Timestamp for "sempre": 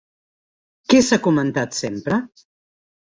1.81-2.19